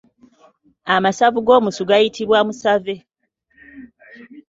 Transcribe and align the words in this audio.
Amasavu 0.95 1.39
g’omusu 1.47 1.83
gayitibwa 1.89 2.39
Musave. 2.47 2.95